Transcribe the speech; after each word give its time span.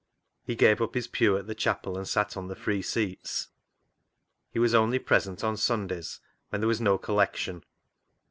He 0.43 0.55
gave 0.55 0.81
up 0.81 0.95
his 0.95 1.07
pew 1.07 1.37
at 1.37 1.45
the 1.45 1.53
chapel, 1.53 1.95
and 1.95 2.07
sat 2.07 2.35
on 2.35 2.47
the 2.47 2.55
free 2.55 2.81
seats. 2.81 3.49
He 4.49 4.57
was 4.57 4.73
only 4.73 4.97
present 4.97 5.43
on 5.43 5.57
Sundays 5.57 6.21
when 6.49 6.59
there 6.59 6.67
was 6.67 6.81
no 6.81 6.97
collection. 6.97 7.63